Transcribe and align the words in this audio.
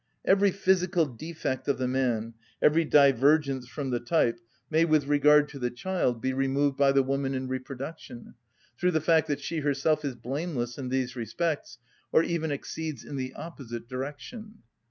Every 0.25 0.49
physical 0.49 1.05
defect 1.05 1.67
of 1.67 1.77
the 1.77 1.87
man, 1.87 2.33
every 2.59 2.85
divergence 2.85 3.67
from 3.67 3.91
the 3.91 3.99
type, 3.99 4.39
may 4.67 4.83
with 4.83 5.05
regard 5.05 5.47
to 5.49 5.59
the 5.59 5.69
child 5.69 6.21
be 6.23 6.33
removed 6.33 6.75
by 6.75 6.91
the 6.91 7.03
woman 7.03 7.35
in 7.35 7.47
reproduction, 7.47 8.33
through 8.79 8.93
the 8.93 8.99
fact 8.99 9.27
that 9.27 9.41
she 9.41 9.59
herself 9.59 10.03
is 10.03 10.15
blameless 10.15 10.79
in 10.79 10.89
these 10.89 11.15
respects, 11.15 11.77
or 12.11 12.23
even 12.23 12.49
exceeds 12.51 13.05
in 13.05 13.15
the 13.15 13.35
opposite 13.35 13.87
direction. 13.87 14.63